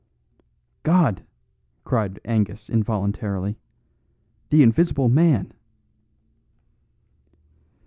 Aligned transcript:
"God!" 0.81 1.21
cried 1.83 2.19
Angus 2.25 2.71
involuntarily, 2.71 3.59
"the 4.49 4.63
Invisible 4.63 5.09
Man!" 5.09 5.51